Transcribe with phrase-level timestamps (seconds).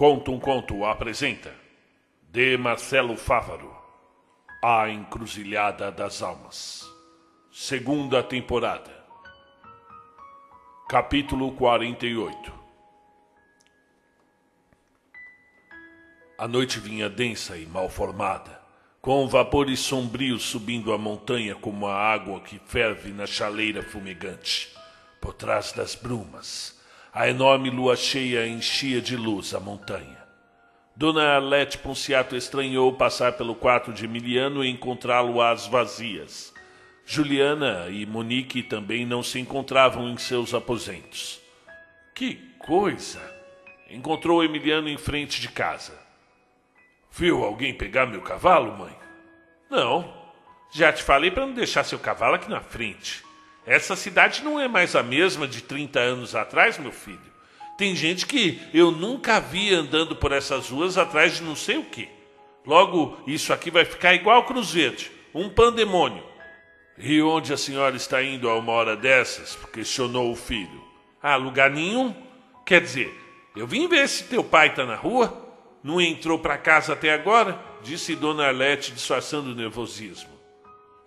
[0.00, 1.54] Conto um Conto apresenta
[2.32, 3.70] de Marcelo Fávaro
[4.64, 6.90] A Encruzilhada das Almas
[7.52, 8.90] Segunda temporada
[10.88, 12.50] Capítulo 48
[16.38, 18.58] A noite vinha densa e mal formada,
[19.02, 24.74] com vapores sombrios subindo a montanha como a água que ferve na chaleira fumegante.
[25.20, 26.79] Por trás das brumas,
[27.12, 30.18] a enorme lua cheia enchia de luz a montanha.
[30.94, 36.52] Dona Arlete Ponciato estranhou passar pelo quarto de Emiliano e encontrá-lo às vazias.
[37.06, 41.40] Juliana e Monique também não se encontravam em seus aposentos.
[42.14, 43.20] Que coisa!
[43.88, 45.98] Encontrou Emiliano em frente de casa.
[47.10, 48.96] Viu alguém pegar meu cavalo, mãe?
[49.68, 50.14] Não.
[50.72, 53.24] Já te falei para não deixar seu cavalo aqui na frente.
[53.66, 57.30] Essa cidade não é mais a mesma de 30 anos atrás, meu filho.
[57.76, 61.84] Tem gente que eu nunca vi andando por essas ruas atrás de não sei o
[61.84, 62.08] quê.
[62.66, 64.74] Logo, isso aqui vai ficar igual Cruz
[65.34, 66.22] um pandemônio.
[66.98, 69.56] E onde a senhora está indo a uma hora dessas?
[69.72, 70.84] questionou o filho.
[71.22, 72.14] Ah, lugar nenhum.
[72.66, 73.14] Quer dizer,
[73.56, 75.48] eu vim ver se teu pai está na rua.
[75.82, 77.58] Não entrou para casa até agora?
[77.82, 80.39] Disse Dona Arlete, disfarçando o nervosismo.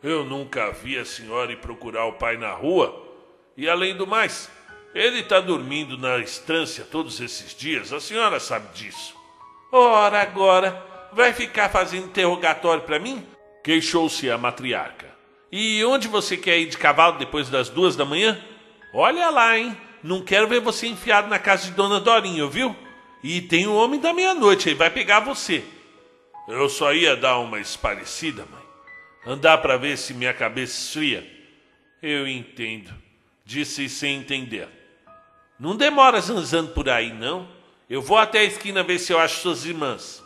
[0.04, 3.02] Eu nunca vi a senhora ir procurar o pai na rua.
[3.56, 4.52] E além do mais,
[4.94, 7.94] ele está dormindo na estância todos esses dias.
[7.94, 9.16] A senhora sabe disso.
[9.72, 13.26] Ora, agora, vai ficar fazendo interrogatório para mim?
[13.64, 15.08] Queixou-se a matriarca.
[15.50, 18.44] E onde você quer ir de cavalo depois das duas da manhã?
[18.94, 19.78] Olha lá, hein?
[20.04, 22.76] Não quero ver você enfiado na casa de Dona Dorinha, viu?
[23.24, 25.64] E tem o homem da meia-noite, ele vai pegar você.
[26.48, 28.62] Eu só ia dar uma esparecida, mãe.
[29.25, 31.25] Andar para ver se minha cabeça esfria.
[32.02, 32.93] Eu entendo,
[33.45, 34.67] disse sem entender.
[35.59, 37.47] Não demora zanzando por aí, não.
[37.89, 40.23] Eu vou até a esquina ver se eu acho suas irmãs.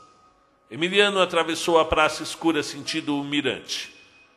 [0.69, 3.93] Emiliano atravessou a praça escura sentido o mirante.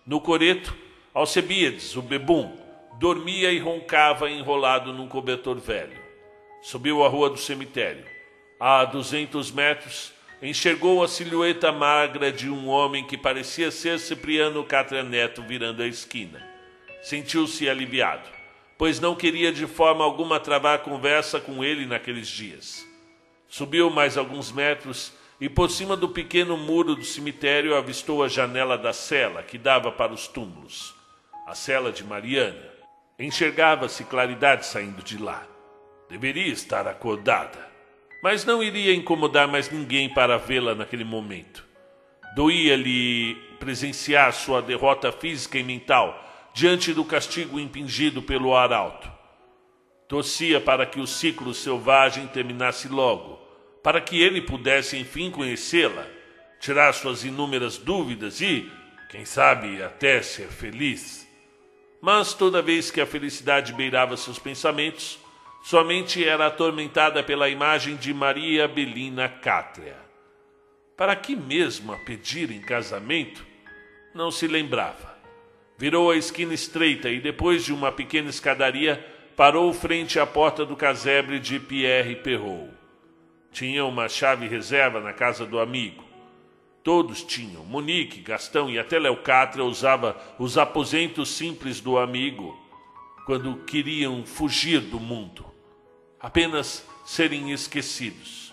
[0.07, 0.77] No coreto,
[1.13, 2.57] Alcebiades, o bebum,
[2.99, 5.99] dormia e roncava enrolado num cobertor velho.
[6.63, 8.05] Subiu a rua do cemitério.
[8.61, 10.13] A duzentos metros,
[10.43, 15.87] enxergou a silhueta magra de um homem que parecia ser Cipriano Catra Neto virando a
[15.87, 16.43] esquina.
[17.03, 18.29] Sentiu-se aliviado,
[18.79, 22.87] pois não queria de forma alguma travar conversa com ele naqueles dias.
[23.49, 28.79] Subiu mais alguns metros e por cima do pequeno muro do cemitério avistou a janela
[28.79, 30.95] da cela que dava para os túmulos.
[31.47, 32.71] A cela de Mariana.
[33.19, 35.47] Enxergava-se claridade saindo de lá.
[36.09, 37.70] Deveria estar acordada
[38.23, 41.65] mas não iria incomodar mais ninguém para vê-la naquele momento.
[42.35, 49.11] Doía-lhe presenciar sua derrota física e mental diante do castigo impingido pelo arauto.
[50.09, 53.39] Torcia para que o ciclo selvagem terminasse logo,
[53.83, 56.07] para que ele pudesse enfim conhecê-la,
[56.61, 58.71] tirar suas inúmeras dúvidas e,
[59.09, 61.27] quem sabe, até ser feliz.
[62.01, 65.19] Mas toda vez que a felicidade beirava seus pensamentos,
[65.63, 69.97] somente era atormentada pela imagem de Maria Belina Cátria.
[70.97, 73.47] Para que mesmo a pedir em casamento?
[74.15, 75.19] Não se lembrava.
[75.79, 79.05] Virou a esquina estreita e, depois de uma pequena escadaria,
[79.35, 82.71] parou frente à porta do casebre de Pierre Perrault.
[83.51, 86.05] Tinha uma chave reserva na casa do amigo.
[86.83, 87.65] Todos tinham.
[87.65, 92.60] Monique, Gastão e até Leocátia usava os aposentos simples do amigo
[93.31, 95.47] quando queriam fugir do mundo
[96.19, 98.53] apenas serem esquecidos.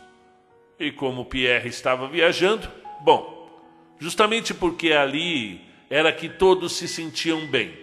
[0.80, 2.70] E como Pierre estava viajando,
[3.02, 3.60] bom,
[3.98, 7.76] justamente porque ali era que todos se sentiam bem.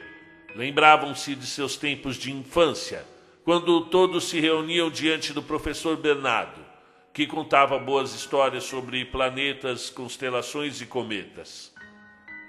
[0.54, 3.04] Lembravam-se de seus tempos de infância,
[3.42, 6.64] quando todos se reuniam diante do professor Bernardo,
[7.12, 11.74] que contava boas histórias sobre planetas, constelações e cometas.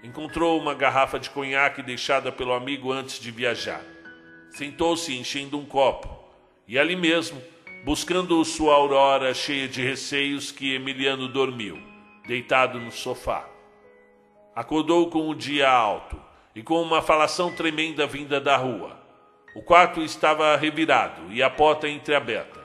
[0.03, 3.94] Encontrou uma garrafa de conhaque deixada pelo amigo antes de viajar.
[4.55, 6.07] Sentou-se enchendo um copo
[6.65, 7.41] e ali mesmo,
[7.83, 11.77] buscando sua aurora cheia de receios, que Emiliano dormiu,
[12.25, 13.45] deitado no sofá.
[14.55, 16.17] Acordou com o dia alto
[16.55, 18.97] e com uma falação tremenda vinda da rua.
[19.57, 22.61] O quarto estava revirado e a porta entreaberta.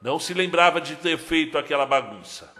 [0.00, 2.50] Não se lembrava de ter feito aquela bagunça.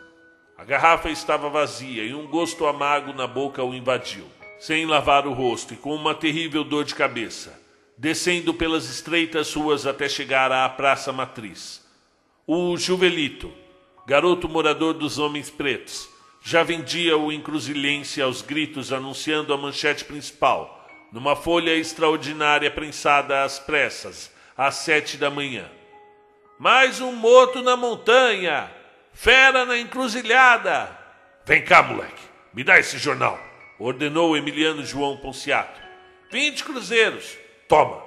[0.59, 4.27] A garrafa estava vazia e um gosto amargo na boca o invadiu.
[4.61, 7.67] Sem lavar o rosto e com uma terrível dor de cabeça,
[7.99, 11.85] descendo pelas estreitas ruas até chegar à Praça Matriz.
[12.47, 13.53] O Juvelito,
[14.07, 16.09] garoto morador dos Homens Pretos,
[16.41, 23.59] já vendia o encruzilhense aos gritos anunciando a manchete principal, numa folha extraordinária prensada às
[23.59, 25.69] pressas, às sete da manhã.
[26.57, 28.71] Mais um morto na montanha!
[29.13, 30.97] Fera na encruzilhada!
[31.45, 32.23] Vem cá, moleque,
[32.55, 33.41] me dá esse jornal,
[33.79, 35.81] ordenou Emiliano João Ponciato.
[36.31, 37.37] Vinte cruzeiros,
[37.69, 38.03] toma.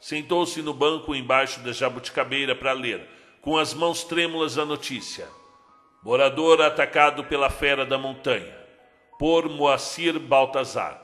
[0.00, 3.06] Sentou-se no banco embaixo da jabuticabeira para ler,
[3.40, 5.28] com as mãos trêmulas a notícia.
[6.02, 8.54] Morador atacado pela fera da montanha,
[9.18, 11.00] por Moacir Baltazar.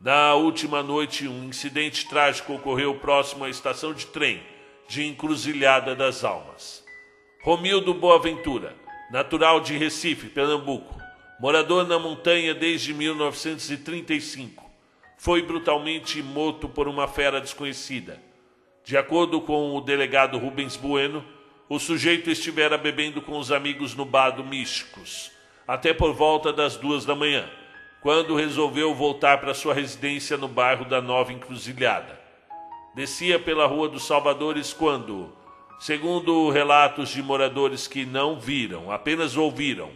[0.00, 4.42] Na última noite, um incidente trágico ocorreu próximo à estação de trem
[4.88, 6.84] de Encruzilhada das Almas.
[7.44, 8.74] Romildo Boaventura,
[9.12, 11.00] natural de Recife, Pernambuco,
[11.38, 14.71] morador na montanha desde 1935,
[15.22, 18.20] foi brutalmente morto por uma fera desconhecida.
[18.82, 21.24] De acordo com o delegado Rubens Bueno,
[21.68, 25.30] o sujeito estivera bebendo com os amigos no bar do Místicos,
[25.64, 27.48] até por volta das duas da manhã
[28.00, 32.18] quando resolveu voltar para sua residência no bairro da Nova Encruzilhada.
[32.92, 35.32] Descia pela Rua dos Salvadores quando,
[35.78, 39.92] segundo relatos de moradores que não viram, apenas ouviram,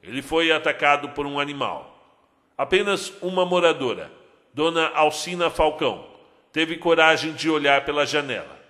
[0.00, 2.22] ele foi atacado por um animal.
[2.56, 4.19] Apenas uma moradora,
[4.52, 6.04] Dona Alcina Falcão,
[6.52, 8.60] teve coragem de olhar pela janela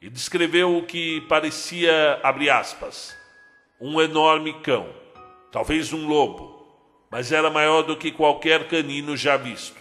[0.00, 3.12] e descreveu o que parecia, abre aspas,
[3.80, 4.88] um enorme cão,
[5.50, 6.64] talvez um lobo,
[7.10, 9.76] mas era maior do que qualquer canino já visto.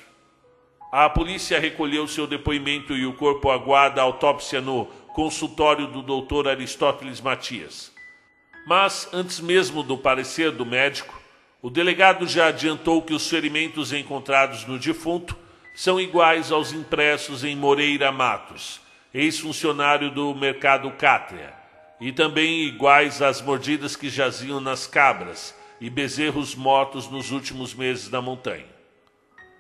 [0.92, 6.48] A polícia recolheu seu depoimento e o corpo aguarda a autópsia no consultório do Dr.
[6.48, 7.92] Aristóteles Matias.
[8.66, 11.22] Mas, antes mesmo do parecer do médico,
[11.62, 15.43] o delegado já adiantou que os ferimentos encontrados no defunto
[15.74, 18.80] são iguais aos impressos em Moreira Matos,
[19.14, 21.54] ex-funcionário do mercado Cátria,
[22.00, 28.10] e também iguais às mordidas que jaziam nas cabras e bezerros mortos nos últimos meses
[28.10, 28.74] na montanha.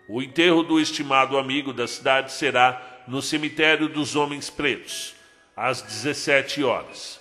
[0.07, 5.15] O enterro do estimado amigo da cidade será no cemitério dos Homens Pretos,
[5.55, 7.19] às 17 horas.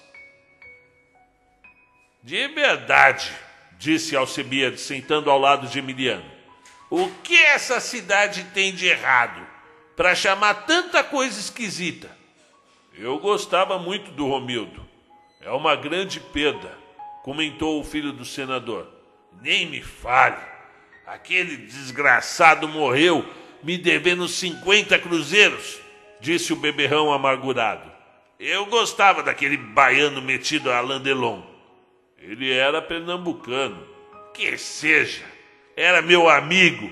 [2.23, 3.31] De verdade,
[3.79, 6.42] disse Alcebiades, sentando ao lado de Emiliano.
[6.94, 9.41] O que essa cidade tem de errado
[9.97, 12.15] para chamar tanta coisa esquisita?
[12.94, 14.87] Eu gostava muito do Romildo.
[15.41, 16.83] É uma grande perda
[17.23, 18.87] comentou o filho do senador.
[19.41, 20.37] Nem me fale.
[21.06, 23.25] Aquele desgraçado morreu
[23.62, 25.81] me devendo 50 cruzeiros,
[26.21, 27.91] disse o beberrão amargurado.
[28.39, 31.43] Eu gostava daquele baiano metido a Landelon.
[32.19, 33.87] Ele era pernambucano.
[34.35, 35.25] Que seja,
[35.76, 36.90] era meu amigo,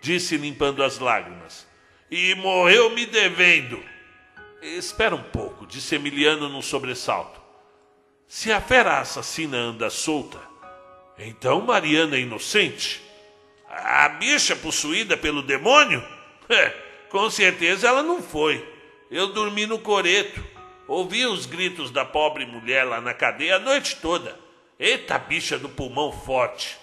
[0.00, 1.66] disse limpando as lágrimas.
[2.10, 3.82] E morreu me devendo.
[4.60, 7.40] Espera um pouco, disse Emiliano num sobressalto.
[8.28, 10.38] Se a fera assassina anda solta,
[11.18, 13.02] então Mariana é inocente?
[13.68, 16.02] A bicha possuída pelo demônio?
[16.48, 16.70] É,
[17.08, 18.66] com certeza ela não foi.
[19.10, 20.42] Eu dormi no coreto.
[20.88, 24.38] Ouvi os gritos da pobre mulher lá na cadeia a noite toda.
[24.78, 26.78] Eita bicha do pulmão forte.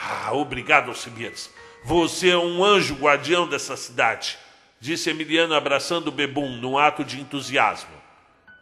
[0.00, 1.52] Ah, obrigado, Alcibiades.
[1.84, 4.38] Você é um anjo guardião dessa cidade,
[4.80, 7.90] disse Emiliano abraçando bebum num ato de entusiasmo.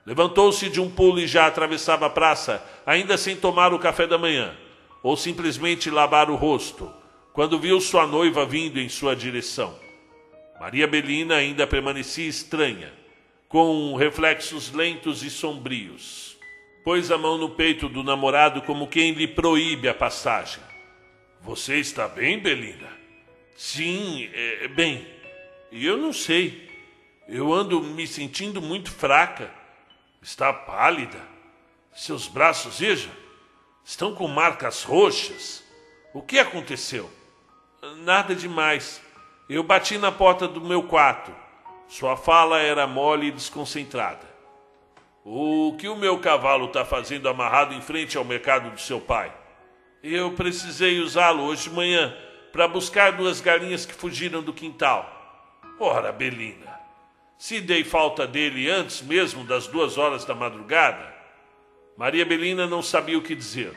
[0.07, 4.17] Levantou-se de um pulo e já atravessava a praça, ainda sem tomar o café da
[4.17, 4.57] manhã,
[5.03, 6.91] ou simplesmente lavar o rosto,
[7.33, 9.77] quando viu sua noiva vindo em sua direção.
[10.59, 12.93] Maria Belina ainda permanecia estranha,
[13.49, 16.37] com reflexos lentos e sombrios.
[16.85, 20.66] Pôs a mão no peito do namorado como quem lhe proíbe a passagem.
[21.47, 22.89] Você está bem, Belina?
[23.57, 25.07] Sim, é, bem.
[25.71, 26.69] E eu não sei.
[27.29, 29.49] Eu ando me sentindo muito fraca.
[30.21, 31.23] Está pálida.
[31.95, 33.09] Seus braços, veja,
[33.85, 35.63] estão com marcas roxas.
[36.13, 37.09] O que aconteceu?
[37.99, 39.01] Nada demais.
[39.49, 41.33] Eu bati na porta do meu quarto.
[41.87, 44.27] Sua fala era mole e desconcentrada.
[45.25, 49.46] O que o meu cavalo está fazendo amarrado em frente ao mercado do seu pai?
[50.03, 52.15] Eu precisei usá-lo hoje de manhã
[52.53, 55.13] para buscar duas galinhas que fugiram do quintal.
[55.79, 56.79] Ora, Belina,
[57.39, 61.15] se dei falta dele antes mesmo das duas horas da madrugada?
[61.97, 63.75] Maria Belina não sabia o que dizer,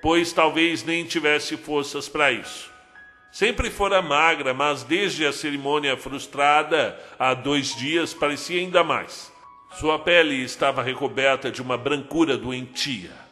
[0.00, 2.70] pois talvez nem tivesse forças para isso.
[3.30, 9.32] Sempre fora magra, mas desde a cerimônia frustrada há dois dias parecia ainda mais.
[9.72, 13.27] Sua pele estava recoberta de uma brancura doentia.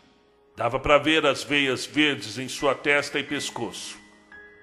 [0.56, 3.98] Dava para ver as veias verdes em sua testa e pescoço.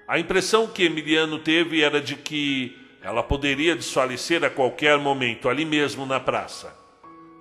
[0.08, 5.64] A impressão que Emiliano teve era de que ela poderia desfalecer a qualquer momento, ali
[5.64, 6.76] mesmo na praça.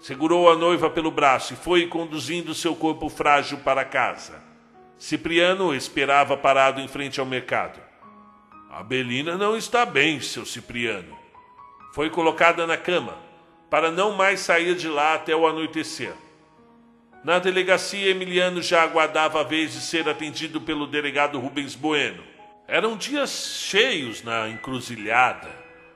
[0.02, 4.44] Segurou a noiva pelo braço e foi conduzindo seu corpo frágil para casa.
[5.00, 7.80] Cipriano esperava parado em frente ao mercado.
[8.70, 11.18] A Belina não está bem, seu Cipriano.
[11.94, 13.18] Foi colocada na cama,
[13.70, 16.14] para não mais sair de lá até o anoitecer.
[17.24, 22.22] Na delegacia, Emiliano já aguardava a vez de ser atendido pelo delegado Rubens Bueno.
[22.68, 25.50] Eram dias cheios na encruzilhada,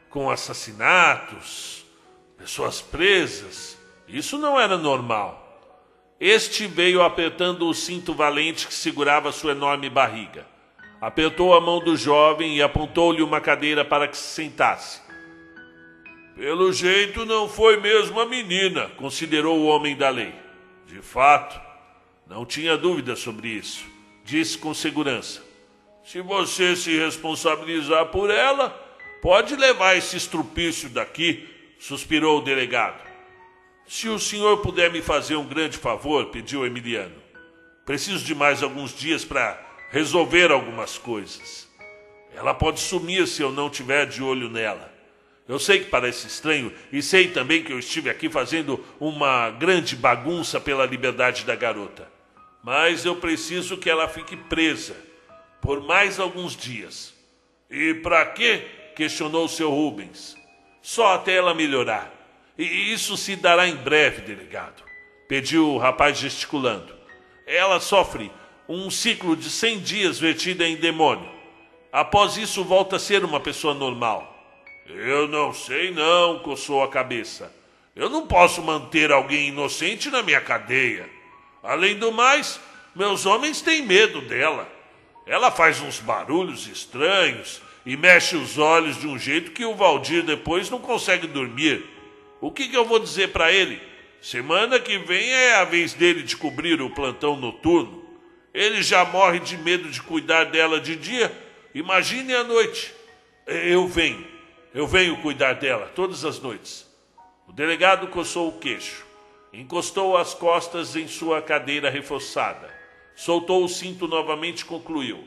[0.09, 1.85] com assassinatos,
[2.37, 3.77] pessoas presas.
[4.07, 5.43] Isso não era normal.
[6.17, 10.47] Este veio apertando o cinto valente que segurava sua enorme barriga.
[11.01, 15.01] Apertou a mão do jovem e apontou-lhe uma cadeira para que se sentasse.
[16.37, 20.46] Pelo jeito não foi mesmo a menina, considerou o homem da lei.
[20.87, 21.59] De fato,
[22.25, 23.85] não tinha dúvida sobre isso.
[24.23, 25.43] Disse com segurança:
[26.03, 28.69] Se você se responsabilizar por ela,
[29.21, 33.05] pode levar esse estrupício daqui, suspirou o delegado.
[33.85, 37.15] Se o senhor puder me fazer um grande favor, pediu Emiliano.
[37.85, 41.67] Preciso de mais alguns dias para resolver algumas coisas.
[42.33, 44.96] Ela pode sumir se eu não tiver de olho nela.
[45.47, 49.95] Eu sei que parece estranho e sei também que eu estive aqui fazendo uma grande
[49.95, 52.07] bagunça pela liberdade da garota.
[52.61, 54.95] Mas eu preciso que ela fique presa
[55.61, 57.13] por mais alguns dias.
[57.69, 58.65] E para quê?
[58.95, 60.35] questionou o seu Rubens.
[60.81, 62.11] Só até ela melhorar.
[62.57, 64.83] E isso se dará em breve, delegado,
[65.29, 66.95] pediu o rapaz gesticulando.
[67.45, 68.31] Ela sofre
[68.67, 71.29] um ciclo de cem dias vertida em demônio.
[71.91, 74.36] Após isso, volta a ser uma pessoa normal.
[74.87, 77.51] Eu não sei, não, coçou a cabeça.
[77.95, 81.09] Eu não posso manter alguém inocente na minha cadeia.
[81.61, 82.59] Além do mais,
[82.95, 84.71] meus homens têm medo dela.
[85.25, 90.23] Ela faz uns barulhos estranhos e mexe os olhos de um jeito que o Valdir
[90.23, 91.83] depois não consegue dormir.
[92.39, 93.81] O que, que eu vou dizer para ele?
[94.21, 98.05] Semana que vem é a vez dele de cobrir o plantão noturno.
[98.53, 101.31] Ele já morre de medo de cuidar dela de dia.
[101.73, 102.93] Imagine à noite.
[103.45, 104.36] Eu venho.
[104.73, 106.85] Eu venho cuidar dela todas as noites.
[107.47, 109.05] O delegado coçou o queixo,
[109.53, 112.69] encostou as costas em sua cadeira reforçada,
[113.15, 115.23] soltou o cinto novamente e concluiu: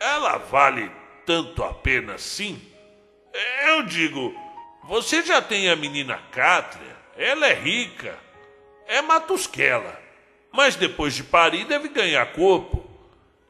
[0.00, 0.90] Ela vale
[1.26, 2.60] tanto a pena assim?
[3.66, 4.34] Eu digo,
[4.84, 8.18] você já tem a menina Cátria, ela é rica,
[8.86, 10.00] é matusquela,
[10.50, 12.88] mas depois de parir deve ganhar corpo.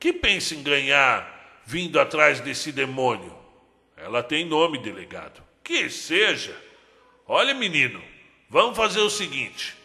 [0.00, 3.38] Que pensa em ganhar vindo atrás desse demônio?
[4.02, 5.43] Ela tem nome, delegado.
[5.62, 6.57] Que seja.
[7.26, 8.00] Olha, menino,
[8.49, 9.76] vamos fazer o seguinte: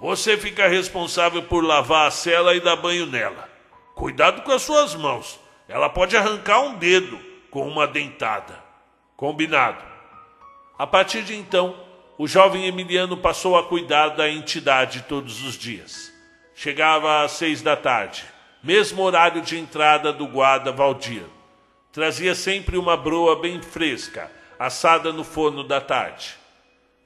[0.00, 3.48] você fica responsável por lavar a cela e dar banho nela.
[3.94, 5.40] Cuidado com as suas mãos.
[5.68, 7.18] Ela pode arrancar um dedo
[7.50, 8.62] com uma dentada.
[9.16, 9.82] Combinado.
[10.76, 11.74] A partir de então,
[12.18, 16.12] o jovem Emiliano passou a cuidar da entidade todos os dias.
[16.54, 18.24] Chegava às seis da tarde,
[18.62, 21.24] mesmo horário de entrada do guarda Valdir.
[21.94, 26.34] Trazia sempre uma broa bem fresca, assada no forno da tarde.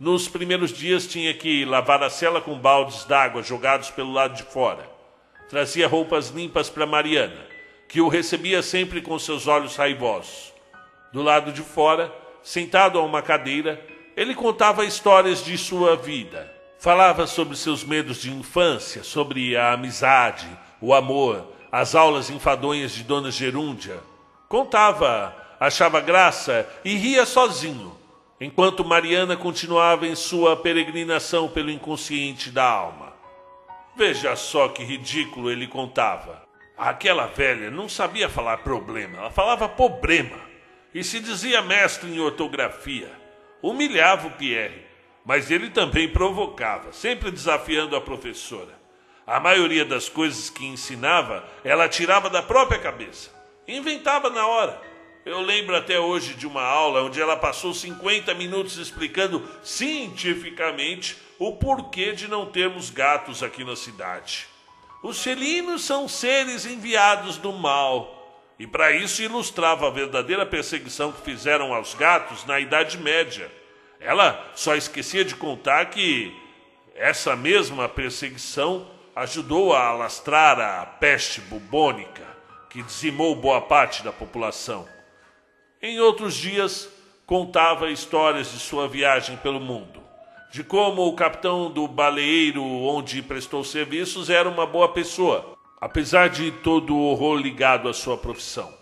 [0.01, 4.45] Nos primeiros dias tinha que lavar a cela com baldes d'água jogados pelo lado de
[4.45, 4.89] fora.
[5.51, 7.37] Trazia roupas limpas para Mariana,
[7.87, 10.55] que o recebia sempre com seus olhos raivosos.
[11.13, 12.11] Do lado de fora,
[12.43, 13.79] sentado a uma cadeira,
[14.17, 16.51] ele contava histórias de sua vida.
[16.79, 20.49] Falava sobre seus medos de infância, sobre a amizade,
[20.81, 24.01] o amor, as aulas enfadonhas de Dona Gerúndia,
[24.49, 27.95] Contava, achava graça e ria sozinho,
[28.41, 33.13] enquanto Mariana continuava em sua peregrinação pelo inconsciente da alma.
[33.95, 36.43] Veja só que ridículo ele contava.
[36.79, 40.39] Aquela velha não sabia falar problema, ela falava problema
[40.95, 43.11] e se dizia mestre em ortografia.
[43.61, 44.87] Humilhava o Pierre,
[45.27, 48.79] mas ele também provocava, sempre desafiando a professora.
[49.27, 53.37] A maioria das coisas que ensinava, ela tirava da própria cabeça.
[53.69, 54.81] Inventava na hora.
[55.27, 61.53] Eu lembro até hoje de uma aula onde ela passou 50 minutos explicando cientificamente o
[61.53, 64.47] porquê de não termos gatos aqui na cidade.
[65.03, 68.15] Os felinos são seres enviados do mal.
[68.59, 73.53] E para isso ilustrava a verdadeira perseguição que fizeram aos gatos na Idade Média.
[74.01, 76.35] Ela só esquecia de contar que
[76.95, 82.38] essa mesma perseguição ajudou a alastrar a peste bubônica
[82.69, 84.87] que dizimou boa parte da população.
[85.81, 86.89] Em outros dias,
[87.27, 90.03] contava histórias de sua viagem pelo mundo,
[90.51, 96.51] de como o capitão do baleeiro onde prestou serviços era uma boa pessoa, apesar de
[96.51, 98.73] todo o horror ligado à sua profissão.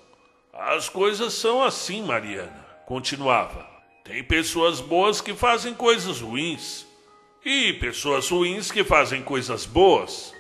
[0.53, 3.67] As coisas são assim, Mariana, continuava.
[4.03, 6.87] Tem pessoas boas que fazem coisas ruins
[7.45, 10.33] e pessoas ruins que fazem coisas boas.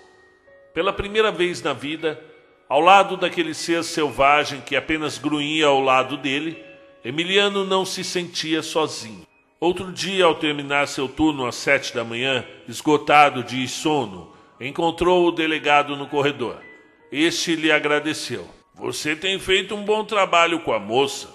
[0.72, 2.22] Pela primeira vez na vida,
[2.68, 6.62] ao lado daquele ser selvagem que apenas grunhia ao lado dele,
[7.04, 9.26] Emiliano não se sentia sozinho.
[9.60, 15.32] Outro dia, ao terminar seu turno às sete da manhã, esgotado de sono, encontrou o
[15.32, 16.60] delegado no corredor.
[17.10, 18.48] Este lhe agradeceu.
[18.74, 21.28] Você tem feito um bom trabalho com a moça.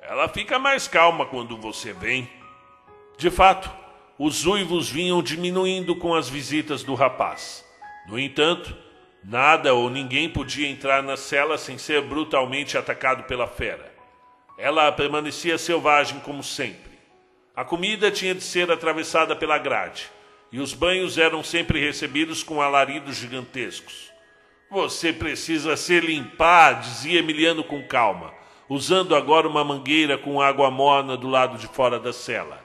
[0.00, 2.28] Ela fica mais calma quando você vem.
[3.16, 3.70] De fato,
[4.18, 7.64] os uivos vinham diminuindo com as visitas do rapaz.
[8.08, 8.76] No entanto,
[9.24, 13.92] nada ou ninguém podia entrar na cela sem ser brutalmente atacado pela fera.
[14.58, 16.92] Ela permanecia selvagem como sempre.
[17.54, 20.10] A comida tinha de ser atravessada pela grade,
[20.50, 24.10] e os banhos eram sempre recebidos com alaridos gigantescos.
[24.70, 28.32] Você precisa se limpar, dizia Emiliano com calma,
[28.68, 32.64] usando agora uma mangueira com água morna do lado de fora da cela.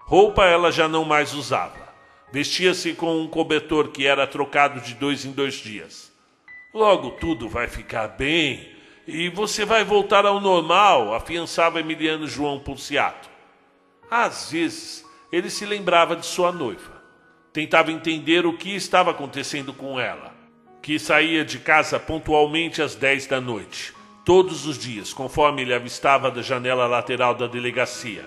[0.00, 1.85] Roupa ela já não mais usava.
[2.32, 6.12] Vestia-se com um cobertor que era trocado de dois em dois dias.
[6.74, 8.68] Logo tudo vai ficar bem
[9.06, 13.28] e você vai voltar ao normal, afiançava Emiliano João Pulciato.
[14.10, 17.02] Às vezes, ele se lembrava de sua noiva.
[17.52, 20.36] Tentava entender o que estava acontecendo com ela
[20.86, 23.92] que saía de casa pontualmente às 10 da noite,
[24.24, 28.24] todos os dias, conforme ele avistava da janela lateral da delegacia.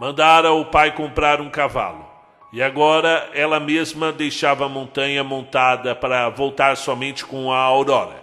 [0.00, 2.08] Mandara o pai comprar um cavalo,
[2.54, 8.22] e agora ela mesma deixava a montanha montada para voltar somente com a Aurora.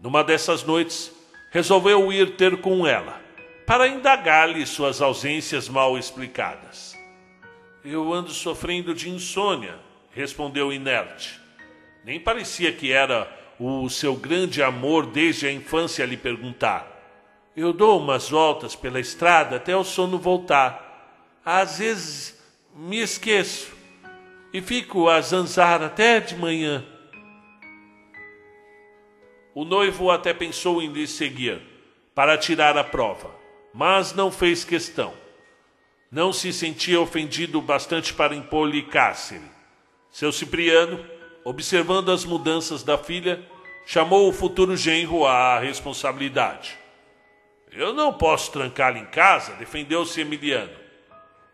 [0.00, 1.14] Numa dessas noites,
[1.52, 3.22] resolveu ir ter com ela,
[3.64, 6.98] para indagar-lhe suas ausências mal explicadas.
[7.84, 9.76] Eu ando sofrendo de insônia,
[10.10, 11.40] respondeu inerte.
[12.04, 16.90] Nem parecia que era o seu grande amor desde a infância lhe perguntar.
[17.56, 21.38] Eu dou umas voltas pela estrada até o sono voltar.
[21.44, 22.33] Às vezes
[22.74, 23.72] me esqueço
[24.52, 26.84] e fico a zanzar até de manhã.
[29.54, 31.62] O noivo até pensou em lhe seguir
[32.14, 33.30] para tirar a prova,
[33.72, 35.14] mas não fez questão.
[36.10, 39.42] Não se sentia ofendido bastante para impor-lhe cárcere.
[40.10, 41.14] Seu Cipriano
[41.44, 43.44] observando as mudanças da filha,
[43.84, 46.78] chamou o futuro genro à responsabilidade.
[47.70, 50.83] Eu não posso trancá-la em casa, defendeu-se Emiliano.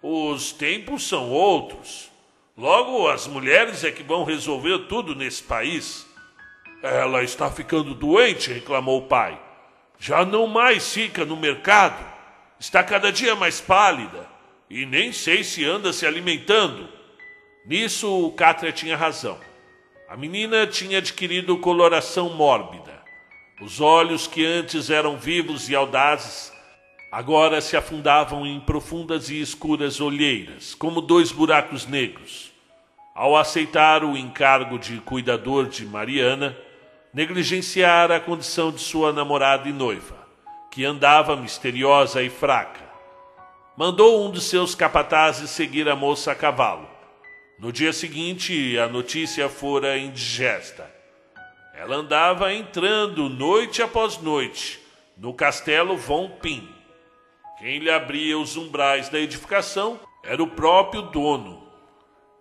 [0.02, 2.10] Os tempos são outros.
[2.56, 6.06] Logo, as mulheres é que vão resolver tudo nesse país.
[6.82, 9.38] Ela está ficando doente, reclamou o pai.
[9.98, 12.02] Já não mais fica no mercado.
[12.58, 14.26] Está cada dia mais pálida.
[14.68, 16.88] E nem sei se anda se alimentando.
[17.66, 19.38] Nisso, o Cátria tinha razão.
[20.08, 23.00] A menina tinha adquirido coloração mórbida.
[23.60, 26.52] Os olhos que antes eram vivos e audazes,
[27.10, 32.52] agora se afundavam em profundas e escuras olheiras, como dois buracos negros.
[33.14, 36.56] Ao aceitar o encargo de cuidador de Mariana,
[37.12, 40.16] negligenciara a condição de sua namorada e noiva,
[40.70, 42.88] que andava misteriosa e fraca.
[43.76, 47.00] Mandou um de seus capatazes seguir a moça a cavalo
[47.60, 50.90] no dia seguinte, a notícia fora indigesta.
[51.74, 54.80] Ela andava entrando noite após noite
[55.14, 56.66] no castelo Von Pin.
[57.60, 61.62] Quem lhe abria os umbrais da edificação era o próprio dono.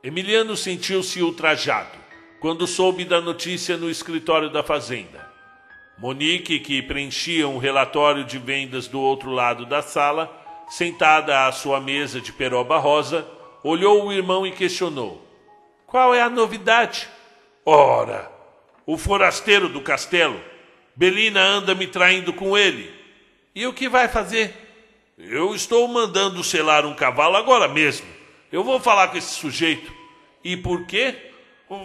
[0.02, 2.00] Emiliano sentiu-se ultrajado
[2.40, 5.30] quando soube da notícia no escritório da fazenda.
[5.98, 10.32] Monique, que preenchia um relatório de vendas do outro lado da sala,
[10.70, 13.28] sentada à sua mesa de peroba rosa,
[13.62, 15.22] olhou o irmão e questionou:
[15.86, 17.10] Qual é a novidade?
[17.66, 18.32] Ora,
[18.86, 20.40] o forasteiro do castelo.
[20.96, 22.90] Belina anda me traindo com ele.
[23.54, 24.69] E o que vai fazer?
[25.22, 28.08] Eu estou mandando selar um cavalo agora mesmo.
[28.50, 29.92] Eu vou falar com esse sujeito.
[30.42, 31.14] E por quê?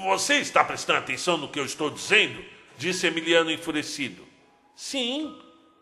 [0.05, 2.40] Você está prestando atenção no que eu estou dizendo?
[2.79, 4.23] Disse Emiliano enfurecido.
[4.77, 5.37] Sim,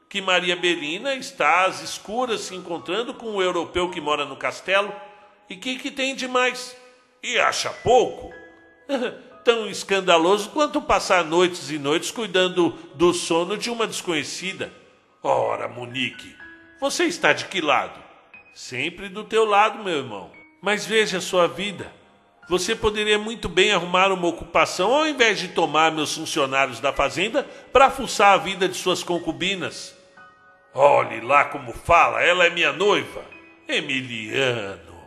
[0.09, 4.91] que Maria Belina está às escuras se encontrando com o europeu que mora no castelo
[5.49, 6.75] e que que tem de mais?
[7.23, 8.33] E acha pouco?
[9.45, 14.73] Tão escandaloso quanto passar noites e noites cuidando do sono de uma desconhecida.
[15.23, 16.42] Ora, Monique,
[16.83, 18.03] você está de que lado?
[18.53, 20.33] Sempre do teu lado, meu irmão.
[20.61, 21.93] Mas veja a sua vida.
[22.49, 27.45] Você poderia muito bem arrumar uma ocupação ao invés de tomar meus funcionários da fazenda
[27.73, 29.97] para fuçar a vida de suas concubinas.
[30.75, 33.25] Olhe lá como fala, ela é minha noiva.
[33.69, 35.05] Emiliano.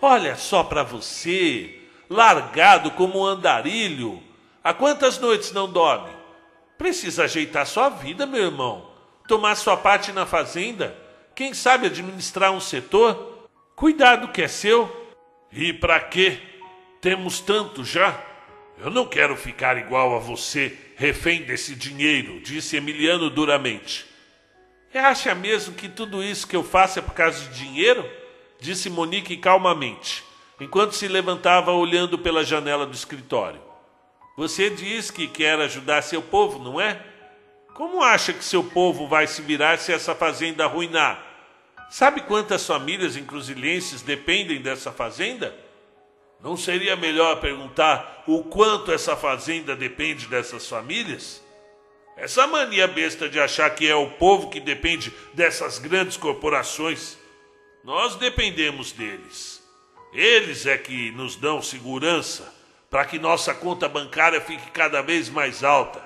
[0.00, 1.76] Olha só para você,
[2.08, 4.22] largado como um andarilho.
[4.62, 6.10] Há quantas noites não dorme?
[6.78, 8.92] Precisa ajeitar sua vida, meu irmão.
[9.26, 11.04] Tomar sua parte na fazenda.
[11.36, 13.46] Quem sabe administrar um setor?
[13.76, 14.90] Cuidar do que é seu.
[15.52, 16.38] E para quê?
[16.98, 18.18] Temos tanto já.
[18.78, 24.06] Eu não quero ficar igual a você, refém desse dinheiro, disse Emiliano duramente.
[24.94, 28.08] E acha mesmo que tudo isso que eu faço é por causa de dinheiro?
[28.58, 30.24] disse Monique calmamente,
[30.58, 33.60] enquanto se levantava olhando pela janela do escritório.
[34.38, 36.98] Você diz que quer ajudar seu povo, não é?
[37.76, 41.22] Como acha que seu povo vai se virar se essa fazenda arruinar?
[41.90, 45.54] Sabe quantas famílias encruzilhenses dependem dessa fazenda?
[46.42, 51.44] Não seria melhor perguntar o quanto essa fazenda depende dessas famílias?
[52.16, 57.18] Essa mania besta de achar que é o povo que depende dessas grandes corporações.
[57.84, 59.62] Nós dependemos deles.
[60.14, 62.54] Eles é que nos dão segurança
[62.88, 66.05] para que nossa conta bancária fique cada vez mais alta.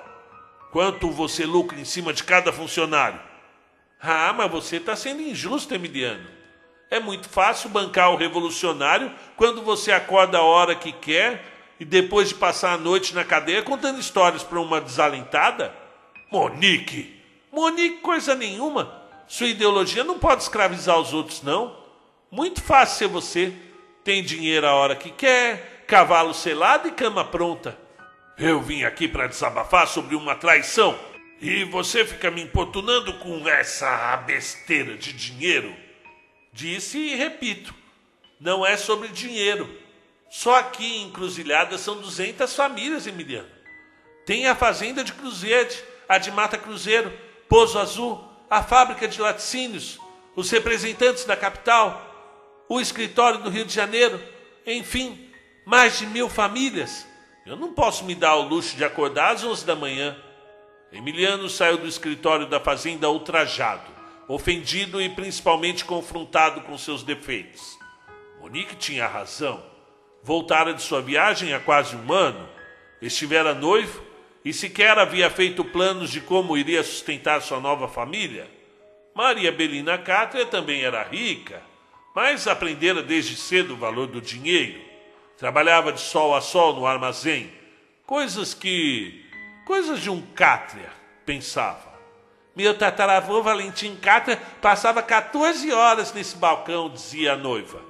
[0.71, 3.19] Quanto você lucra em cima de cada funcionário?
[4.01, 6.27] Ah, mas você está sendo injusto, Emiliano.
[6.89, 11.43] É muito fácil bancar o revolucionário quando você acorda a hora que quer
[11.79, 15.75] e depois de passar a noite na cadeia contando histórias para uma desalentada?
[16.31, 17.19] Monique!
[17.51, 19.01] Monique, coisa nenhuma.
[19.27, 21.77] Sua ideologia não pode escravizar os outros, não.
[22.31, 23.53] Muito fácil ser você.
[24.05, 27.77] Tem dinheiro a hora que quer, cavalo selado e cama pronta.
[28.37, 30.97] Eu vim aqui para desabafar sobre uma traição
[31.39, 35.75] e você fica me importunando com essa besteira de dinheiro.
[36.53, 37.73] Disse e repito:
[38.39, 39.69] não é sobre dinheiro.
[40.29, 43.49] Só aqui em Cruzilhada são 200 famílias, Emiliano.
[44.25, 45.69] Tem a fazenda de Cruzeiro,
[46.07, 47.11] a de Mata Cruzeiro,
[47.49, 49.99] Pouso Azul, a fábrica de laticínios,
[50.35, 54.21] os representantes da capital, o escritório do Rio de Janeiro,
[54.65, 55.29] enfim,
[55.65, 57.05] mais de mil famílias.
[57.45, 60.15] Eu não posso me dar ao luxo de acordar às 11 da manhã.
[60.91, 63.89] Emiliano saiu do escritório da fazenda ultrajado,
[64.27, 67.79] ofendido e principalmente confrontado com seus defeitos.
[68.39, 69.63] Monique tinha razão.
[70.21, 72.47] Voltara de sua viagem há quase um ano,
[73.01, 74.03] estivera noivo
[74.45, 78.47] e sequer havia feito planos de como iria sustentar sua nova família.
[79.15, 81.63] Maria Belina Cátria também era rica,
[82.15, 84.90] mas aprendera desde cedo o valor do dinheiro.
[85.41, 87.51] Trabalhava de sol a sol no armazém,
[88.05, 89.25] coisas que.
[89.65, 90.91] coisas de um cátria,
[91.25, 91.91] pensava.
[92.55, 97.81] Meu tataravô Valentim Cátria passava 14 horas nesse balcão, dizia a noiva.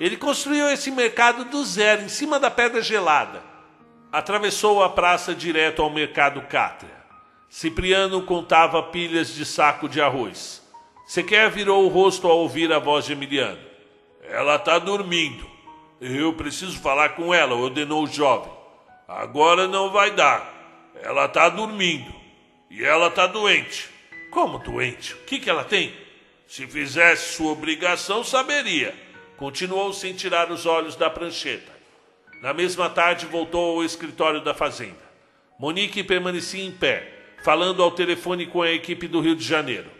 [0.00, 3.42] Ele construiu esse mercado do zero, em cima da pedra gelada.
[4.10, 6.96] Atravessou a praça direto ao mercado Cátria.
[7.50, 10.62] Cipriano contava pilhas de saco de arroz.
[11.06, 13.60] Sequer virou o rosto ao ouvir a voz de Emiliano.
[14.22, 15.55] Ela está dormindo.
[16.00, 18.52] Eu preciso falar com ela, ordenou o jovem.
[19.08, 20.92] Agora não vai dar.
[21.02, 22.12] Ela está dormindo.
[22.70, 23.88] E ela está doente.
[24.30, 25.14] Como doente?
[25.14, 25.94] O que, que ela tem?
[26.46, 28.94] Se fizesse sua obrigação, saberia.
[29.36, 31.72] Continuou sem tirar os olhos da prancheta.
[32.42, 35.06] Na mesma tarde, voltou ao escritório da fazenda.
[35.58, 37.10] Monique permanecia em pé,
[37.42, 39.96] falando ao telefone com a equipe do Rio de Janeiro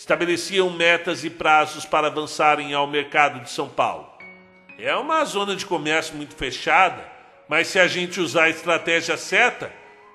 [0.00, 4.09] estabeleciam metas e prazos para avançarem ao mercado de São Paulo.
[4.82, 7.06] É uma zona de comércio muito fechada,
[7.48, 9.72] mas se a gente usar a estratégia certa,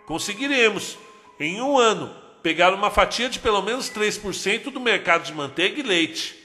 [0.08, 0.98] conseguiremos,
[1.40, 5.84] em um ano, pegar uma fatia de pelo menos 3% do mercado de manteiga e
[5.84, 6.36] leite.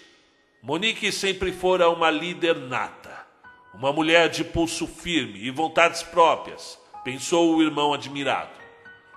[0.63, 3.27] Monique sempre fora uma líder nata,
[3.73, 8.51] uma mulher de pulso firme e vontades próprias, pensou o irmão admirado.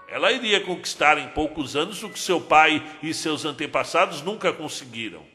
[0.08, 5.26] Ela iria conquistar em poucos anos o que seu pai e seus antepassados nunca conseguiram.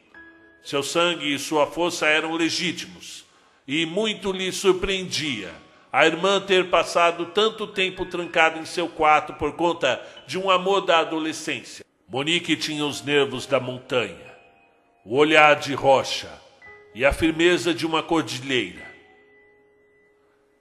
[0.63, 3.28] Seu sangue e sua força eram legítimos,
[3.69, 5.53] e muito lhe surpreendia
[5.93, 10.81] a irmã ter passado tanto tempo trancada em seu quarto por conta de um amor
[10.83, 11.85] da adolescência.
[12.09, 14.35] Monique tinha os nervos da montanha,
[15.05, 16.31] o olhar de rocha
[16.95, 18.89] e a firmeza de uma cordilheira.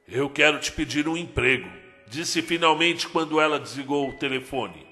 [0.08, 1.70] Eu quero te pedir um emprego,
[2.08, 4.86] disse finalmente quando ela desligou o telefone.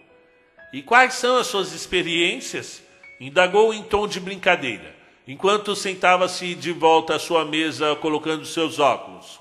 [0.72, 2.84] E quais são as suas experiências?
[3.20, 4.95] indagou em tom de brincadeira,
[5.28, 9.40] enquanto sentava-se de volta à sua mesa colocando seus óculos.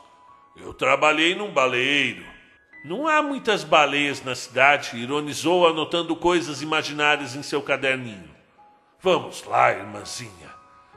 [0.57, 2.25] Eu trabalhei num baleeiro.
[2.85, 8.31] Não há muitas baleias na cidade, ironizou, anotando coisas imaginárias em seu caderninho.
[9.01, 10.51] Vamos lá, irmãzinha.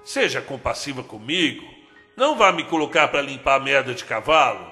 [0.04, 1.66] Seja compassiva comigo.
[2.16, 4.72] Não vá me colocar para limpar a merda de cavalo.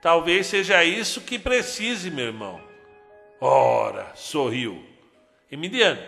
[0.00, 2.60] Talvez seja isso que precise, meu irmão.
[3.40, 4.84] Ora, sorriu.
[5.50, 6.00] Emiliano,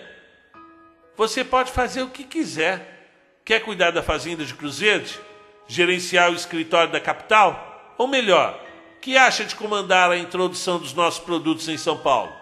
[1.16, 2.93] você pode fazer o que quiser.
[3.44, 5.04] Quer cuidar da fazenda de Cruzeiro?
[5.68, 7.92] Gerenciar o escritório da capital?
[7.98, 8.58] Ou melhor,
[9.02, 12.32] que acha de comandar a introdução dos nossos produtos em São Paulo?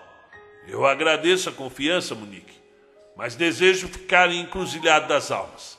[0.69, 2.55] Eu agradeço a confiança, Monique,
[3.17, 5.77] mas desejo ficar em encruzilhado das almas.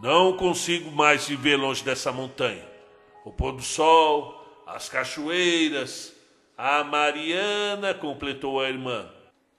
[0.00, 2.64] Não consigo mais viver longe dessa montanha.
[3.26, 6.14] O pôr do sol, as cachoeiras.
[6.56, 9.06] A Mariana, completou a irmã.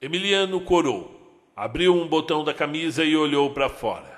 [0.01, 4.16] Emiliano corou, abriu um botão da camisa e olhou para fora.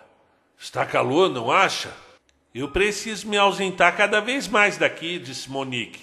[0.60, 1.90] Está calor, não acha?
[2.54, 6.02] Eu preciso me ausentar cada vez mais daqui, disse Monique.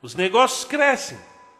[0.00, 1.18] Os negócios crescem.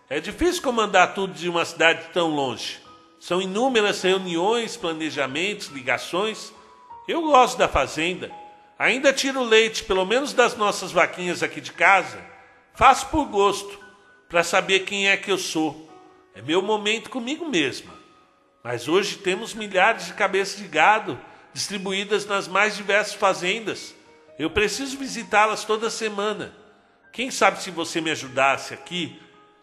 [0.09, 2.79] É difícil comandar tudo de uma cidade tão longe.
[3.19, 6.53] São inúmeras reuniões, planejamentos, ligações.
[7.09, 8.31] Eu gosto da fazenda.
[8.79, 12.25] Ainda tiro leite, pelo menos das nossas vaquinhas aqui de casa.
[12.75, 13.77] Faço por gosto,
[14.29, 15.91] para saber quem é que eu sou.
[16.33, 17.93] É meu momento comigo mesma.
[18.63, 21.19] Mas hoje temos milhares de cabeças de gado
[21.57, 23.95] distribuídas nas mais diversas fazendas.
[24.39, 26.55] Eu preciso visitá-las toda semana.
[27.11, 29.19] Quem sabe se você me ajudasse aqui,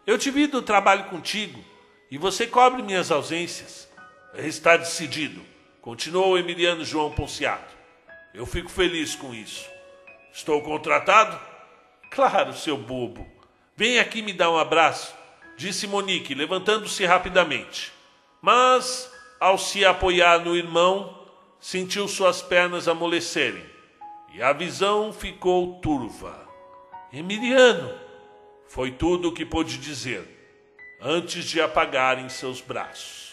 [0.08, 1.64] eu divido o trabalho contigo
[2.10, 3.88] e você cobre minhas ausências.
[4.34, 5.40] Está decidido,
[5.82, 7.72] continuou Emiliano João Ponciato.
[8.34, 9.70] Eu fico feliz com isso.
[10.34, 11.40] Estou contratado?
[12.10, 13.24] Claro, seu bobo.
[13.78, 15.14] Vem aqui me dar um abraço,
[15.56, 17.94] disse Monique, levantando-se rapidamente.
[18.42, 21.23] Mas, ao se apoiar no irmão,
[21.64, 23.66] sentiu suas pernas amolecerem
[24.34, 26.46] e a visão ficou turva.
[27.12, 27.98] Emiliano,
[28.68, 30.28] foi tudo o que pôde dizer
[31.02, 33.33] antes de apagarem seus braços.